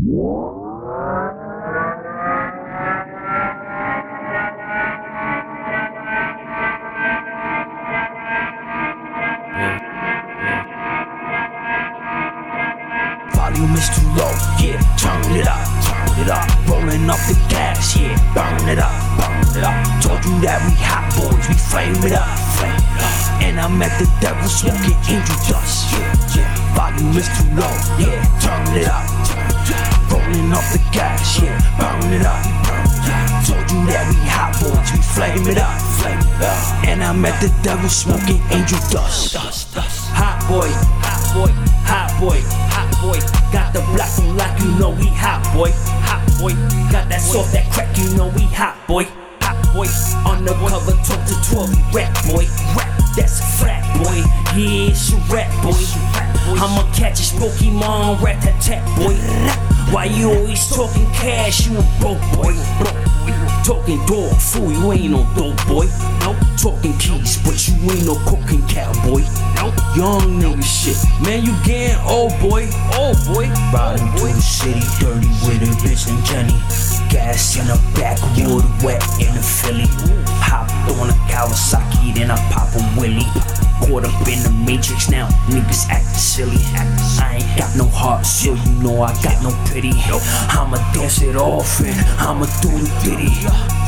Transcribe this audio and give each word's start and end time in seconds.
Volume 0.00 0.16
is 13.76 13.88
too 13.92 14.08
low, 14.16 14.32
yeah, 14.56 14.80
turn 14.96 15.20
it 15.36 15.46
up, 15.46 15.68
turn 15.84 16.16
it 16.16 16.30
up. 16.30 16.48
Rolling 16.66 17.10
up 17.10 17.20
the 17.28 17.36
gas, 17.50 17.94
yeah, 17.94 18.16
burn 18.32 18.68
it 18.70 18.78
up, 18.78 18.90
burn 19.18 19.44
it 19.54 19.62
up. 19.62 19.76
Told 20.00 20.24
you 20.24 20.40
that 20.40 20.64
we 20.64 20.72
hot 20.80 21.12
boys, 21.12 21.46
we 21.46 21.54
flame 21.56 22.00
it 22.08 22.16
up, 22.16 22.38
flame 22.56 22.72
it 22.72 23.02
up. 23.04 23.42
And 23.42 23.60
I'm 23.60 23.82
at 23.82 23.98
the 23.98 24.08
devil 24.22 24.48
smoking 24.48 24.96
angel 25.12 25.36
dust, 25.44 25.92
yeah, 25.92 26.40
yeah. 26.40 26.74
Volume 26.74 27.18
is 27.18 27.28
too 27.36 27.52
low, 27.52 27.76
yeah, 28.00 28.24
turn 28.40 28.64
it 28.80 28.88
up, 28.88 29.09
up 30.60 30.72
the 30.72 30.82
gas, 30.92 31.40
yeah, 31.40 31.56
burn 31.80 32.12
it 32.12 32.26
up. 32.26 32.44
Told 33.48 33.64
you 33.72 33.80
that 33.88 34.04
we 34.12 34.20
hot 34.28 34.52
boys, 34.60 34.92
we 34.92 35.00
flame 35.00 35.48
it 35.48 35.56
up, 35.56 35.80
flame 35.96 36.20
it 36.20 36.44
up. 36.44 36.60
And 36.84 37.02
I'm 37.02 37.24
at 37.24 37.40
the 37.40 37.48
devil 37.64 37.88
smoking 37.88 38.40
angel 38.52 38.78
dust, 38.92 39.32
dust, 39.32 39.74
dust. 39.74 40.12
Hot 40.12 40.36
boy, 40.44 40.68
hot 41.00 41.24
boy, 41.32 41.52
hot 41.88 42.12
boy, 42.20 42.40
hot 42.68 42.92
boy. 43.00 43.18
Got 43.52 43.72
the 43.72 43.80
black 43.96 44.12
on 44.20 44.36
lock, 44.36 44.52
you 44.60 44.70
know 44.76 44.90
we 44.90 45.08
hot 45.16 45.40
boy, 45.56 45.72
hot 46.04 46.20
boy. 46.36 46.52
Got 46.92 47.08
that 47.08 47.22
soft, 47.24 47.52
that 47.52 47.64
crack, 47.72 47.96
you 47.96 48.12
know 48.16 48.28
we 48.36 48.44
hot 48.52 48.76
boy, 48.86 49.04
hot 49.40 49.56
boy. 49.72 49.88
Undercover, 50.28 50.92
talk 51.08 51.24
to 51.24 51.36
12, 51.48 51.72
we 51.72 51.80
rap 51.96 52.12
boy, 52.28 52.44
rap. 52.76 52.92
That's 53.16 53.40
a 53.40 53.46
frat 53.56 53.82
boy, 53.96 54.20
yeah, 54.52 54.92
it's 54.92 55.12
a 55.12 55.16
rap 55.32 55.48
boy. 55.64 56.29
I'ma 56.48 56.82
catch 56.92 57.18
his 57.18 57.32
Pokemon, 57.32 58.20
rat 58.22 58.42
tat 58.42 58.60
tat 58.60 58.84
boy. 58.98 59.14
Why 59.92 60.04
you 60.04 60.30
always 60.30 60.68
talking 60.68 61.06
cash? 61.12 61.66
You 61.66 61.78
a 61.78 61.82
broke 62.00 62.20
boy, 62.34 62.54
broke 62.78 62.94
boy. 62.94 63.34
Talking 63.64 64.04
dog 64.06 64.36
fool, 64.36 64.70
you 64.72 64.92
ain't 64.92 65.10
no 65.10 65.26
dope 65.34 65.56
boy. 65.66 65.86
Nope. 66.20 66.36
Talking 66.60 66.96
keys, 66.98 67.38
but 67.42 67.56
you 67.66 67.74
ain't 67.90 68.06
no 68.06 68.14
cooking 68.28 68.66
cowboy. 68.68 69.22
Nope. 69.56 69.74
Young 69.96 70.40
nigga 70.40 70.62
shit, 70.62 70.96
man, 71.24 71.44
you 71.44 71.54
getting 71.64 71.98
old 72.06 72.32
boy, 72.40 72.68
old 72.96 73.18
boy. 73.26 73.48
Riding 73.72 74.06
through 74.16 74.32
the 74.32 74.40
city 74.40 74.80
dirty 75.00 75.28
with 75.44 75.62
a 75.62 75.70
bitch 75.82 76.08
and 76.08 76.24
Jenny. 76.24 76.56
Gas 77.10 77.56
in 77.56 77.66
the 77.66 77.78
backwood, 77.94 78.64
wet 78.84 79.02
in 79.20 79.34
the 79.34 79.42
Philly. 79.42 79.88
Hopped 80.50 80.74
on 80.98 81.08
a 81.08 81.16
Kawasaki, 81.30 82.12
then 82.14 82.30
I 82.30 82.36
pop 82.50 82.74
a 82.74 82.82
Willie. 82.98 83.30
Caught 83.86 84.04
up 84.04 84.28
in 84.28 84.42
the 84.42 84.50
matrix 84.66 85.08
now, 85.08 85.28
niggas 85.46 85.88
acting 85.88 86.18
silly. 86.18 86.58
I 86.74 87.38
ain't 87.38 87.58
got 87.58 87.70
no 87.76 87.86
heart, 87.86 88.26
so 88.26 88.52
you 88.54 88.72
know 88.82 89.02
I 89.02 89.14
got 89.22 89.42
no 89.42 89.54
pity. 89.70 89.94
I'ma 90.50 90.76
dance 90.92 91.22
it 91.22 91.36
off 91.36 91.80
and 91.80 91.96
I'ma 92.18 92.46
do 92.60 92.68
the 92.68 92.90
ditty. 93.02 93.30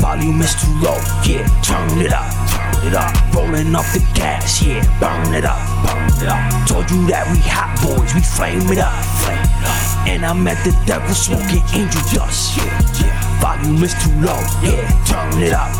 Volume 0.00 0.40
is 0.40 0.54
too 0.54 0.72
low, 0.80 1.00
yeah, 1.24 1.48
turn 1.64 1.98
it 1.98 2.12
up, 2.12 2.28
turn 2.52 2.86
it 2.86 2.94
up. 2.94 3.12
Rolling 3.34 3.74
up 3.74 3.84
the 3.92 4.04
gas, 4.14 4.62
yeah, 4.62 4.84
burn 5.00 5.34
it 5.34 5.44
up, 5.44 5.58
burn 5.84 6.06
it 6.22 6.28
up. 6.28 6.68
Told 6.68 6.90
you 6.90 7.06
that 7.08 7.26
we 7.32 7.40
hot 7.42 7.74
boys, 7.82 8.14
we 8.14 8.20
flame 8.20 8.70
it 8.70 8.78
up, 8.78 8.94
flame 9.24 9.40
it 9.40 9.64
up. 9.64 10.08
And 10.08 10.24
I'm 10.24 10.46
at 10.46 10.62
the 10.64 10.72
devil 10.86 11.14
smoking 11.14 11.64
angel 11.74 12.00
dust, 12.14 12.56
yeah, 12.56 12.80
yeah. 13.00 13.19
Volume 13.40 13.82
is 13.82 13.94
too 14.02 14.12
low, 14.20 14.40
yeah, 14.62 14.84
turn 15.06 15.42
it 15.42 15.52
up. 15.52 15.72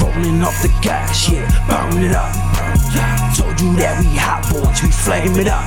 Rolling 0.00 0.42
up 0.42 0.54
the 0.62 0.72
gas, 0.82 1.28
yeah, 1.30 1.44
burn 1.68 2.02
it 2.02 2.14
up. 2.14 2.32
Told 3.36 3.60
you 3.60 3.76
that 3.76 4.00
we 4.00 4.16
hot 4.16 4.42
boys, 4.50 4.82
we 4.82 4.90
flame 4.90 5.36
it 5.38 5.48
up. 5.48 5.64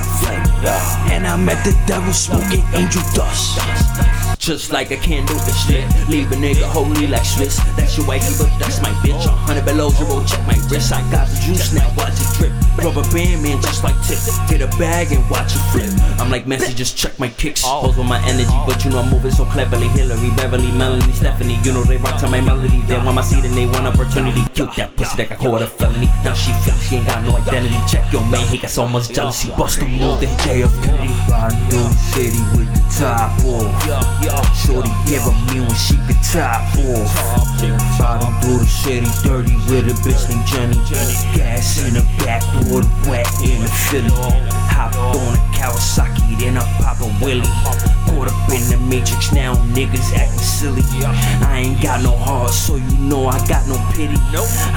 And 1.10 1.26
I 1.26 1.36
met 1.36 1.62
the 1.64 1.76
devil 1.86 2.12
smoking 2.12 2.64
angel 2.74 3.02
dust. 3.14 4.27
Just 4.48 4.72
like 4.72 4.90
a 4.90 4.96
candle, 4.96 5.36
it's 5.44 5.68
lit. 5.68 5.84
Leave 6.08 6.32
a 6.32 6.34
nigga 6.34 6.64
holy 6.64 7.06
like 7.06 7.26
Swiss. 7.26 7.60
That's 7.76 7.98
your 7.98 8.06
wifey, 8.06 8.32
but 8.40 8.48
that's 8.58 8.80
my 8.80 8.88
bitch. 9.04 9.26
A 9.26 9.28
hundred 9.28 9.66
below 9.66 9.90
zero, 9.90 10.24
check 10.24 10.40
my 10.46 10.56
wrist. 10.72 10.90
I 10.90 11.04
got 11.12 11.28
the 11.28 11.36
juice 11.44 11.74
now, 11.74 11.84
watch 11.98 12.16
it 12.16 12.32
drip. 12.32 12.52
Rubber 12.80 13.04
band 13.12 13.42
man, 13.42 13.60
just 13.60 13.84
like 13.84 13.92
tip. 14.08 14.16
Get 14.48 14.64
a 14.64 14.68
bag 14.78 15.12
and 15.12 15.20
watch 15.28 15.52
it 15.52 15.60
flip. 15.68 15.92
I'm 16.18 16.30
like 16.30 16.46
Messi, 16.46 16.74
just 16.74 16.96
check 16.96 17.18
my 17.18 17.28
kicks. 17.28 17.60
Oh. 17.62 17.82
Pose 17.84 17.98
with 17.98 18.08
my 18.08 18.24
energy, 18.24 18.48
but 18.64 18.82
you 18.86 18.90
know 18.90 19.00
I'm 19.00 19.10
moving 19.10 19.32
so 19.32 19.44
cleverly. 19.44 19.88
Hillary, 19.88 20.30
Beverly, 20.32 20.72
Melanie, 20.72 21.12
Stephanie. 21.12 21.60
You 21.62 21.74
know 21.74 21.84
they 21.84 21.98
rock 21.98 22.18
to 22.20 22.28
my 22.30 22.40
melody. 22.40 22.80
They 22.88 22.96
want 22.96 23.16
my 23.16 23.20
seat 23.20 23.44
and 23.44 23.52
they 23.52 23.66
want 23.66 23.84
opportunity. 23.84 24.40
Killed 24.54 24.72
that 24.76 24.96
pussy 24.96 25.14
that 25.18 25.28
got 25.28 25.38
caught 25.40 25.60
a 25.60 25.66
felony. 25.66 26.08
Now 26.24 26.32
she 26.32 26.56
feels 26.64 26.80
she 26.88 26.96
ain't 26.96 27.06
got 27.06 27.22
no 27.22 27.36
identity. 27.36 27.76
Check 27.86 28.10
your 28.10 28.24
man, 28.24 28.48
he 28.48 28.56
got 28.56 28.70
so 28.70 28.88
much 28.88 29.12
jealousy. 29.12 29.52
Bust 29.58 29.80
the 29.80 29.84
move, 29.84 30.24
then 30.24 30.32
JF 30.40 30.72
Riding 31.28 31.60
through 31.68 31.88
the 31.88 31.98
city 32.12 32.40
with 32.56 32.68
the 32.72 32.82
top 32.98 33.32
off. 33.44 34.56
Shorty 34.64 34.90
give 35.06 35.24
a 35.24 35.32
me 35.48 35.60
when 35.60 35.74
she 35.74 35.96
could 36.06 36.20
top 36.24 36.60
off. 36.76 37.08
Riding 38.00 38.34
through 38.40 38.58
the 38.58 38.66
city 38.66 39.06
dirty 39.22 39.56
with 39.68 39.88
a 39.88 39.94
bitch 40.04 40.28
named 40.28 40.46
Jenny. 40.46 40.76
Gas 41.36 41.84
in 41.84 41.94
the 41.94 42.02
back, 42.24 42.42
backwood, 42.42 42.84
wet 43.06 43.26
in 43.44 43.62
the 43.62 43.68
Philly. 43.88 44.10
Hopped 44.72 44.96
on 44.96 45.34
a 45.34 45.40
Kawasaki, 45.56 46.38
then 46.40 46.56
I 46.56 46.64
pop 46.80 47.00
a 47.00 47.08
Willie. 47.24 47.42
Caught 48.06 48.28
up 48.28 48.50
in 48.50 48.62
the 48.70 48.78
matrix 48.88 49.32
now, 49.32 49.54
niggas 49.76 50.12
acting 50.16 50.38
silly. 50.38 50.82
I 51.04 51.60
ain't 51.64 51.82
got 51.82 52.02
no 52.02 52.16
heart, 52.16 52.50
so 52.50 52.76
you 52.76 52.98
know 52.98 53.26
I 53.26 53.38
got 53.46 53.66
no 53.68 53.76
pity. 53.92 54.16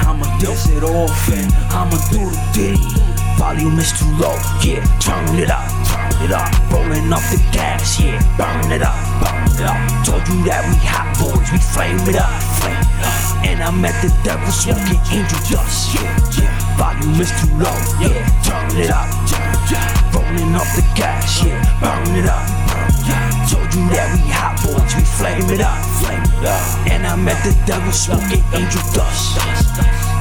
I'ma 0.04 0.24
dance 0.38 0.68
it 0.68 0.84
off 0.84 1.28
and 1.32 1.52
I'ma 1.72 1.96
do 2.10 2.28
the 2.28 2.40
ditty. 2.52 3.21
Volume 3.38 3.78
is 3.78 3.92
too 3.92 4.08
low, 4.16 4.36
yeah, 4.62 4.84
turn 4.98 5.38
it 5.38 5.50
up, 5.50 5.66
turn 5.88 6.24
it 6.24 6.32
up. 6.32 6.48
Rolling 6.70 7.12
up 7.12 7.22
the 7.30 7.40
gas, 7.52 8.00
yeah, 8.00 8.18
burn 8.38 8.70
it 8.70 8.82
up, 8.82 8.96
burn 9.20 9.44
it 9.50 9.66
up. 9.66 9.80
Told 10.06 10.22
you 10.28 10.44
that 10.46 10.62
we 10.68 10.76
hot 10.80 11.10
boys, 11.18 11.50
we 11.50 11.58
flame 11.58 12.00
it 12.08 12.16
up, 12.16 12.30
flame 12.60 12.78
it 12.78 13.02
up. 13.02 13.44
And 13.44 13.58
I'm 13.62 13.84
at 13.84 13.96
the 14.00 14.10
devil 14.22 14.50
smoking 14.52 15.00
angel 15.10 15.40
dust, 15.50 15.94
yeah, 15.94 16.14
yeah. 16.38 16.52
Volume 16.78 17.20
is 17.20 17.32
too 17.40 17.52
low, 17.58 17.76
yeah, 18.00 18.22
turn 18.46 18.72
it 18.78 18.90
up, 18.90 19.10
turn 19.26 19.52
it 19.52 19.74
up. 19.74 20.14
Rolling 20.14 20.54
up 20.54 20.68
the 20.78 20.84
gas, 20.94 21.42
yeah, 21.44 21.58
burn 21.82 22.14
it 22.14 22.28
up, 22.28 22.46
burn 22.70 22.88
it 22.88 23.10
up. 23.10 23.32
Told 23.50 23.68
you 23.74 23.84
that 23.92 24.08
we 24.16 24.22
hot 24.30 24.56
boys, 24.62 24.92
we 24.94 25.02
flame 25.02 25.50
it 25.50 25.60
up, 25.60 25.82
flame 26.00 26.22
it 26.22 26.46
up. 26.46 26.62
And 26.88 27.06
I'm 27.06 27.26
at 27.28 27.42
the 27.42 27.52
devil 27.66 27.92
smoking 27.92 28.44
angel 28.54 28.82
dust. 28.94 29.36
dust, 29.36 29.76
dust. 29.76 30.11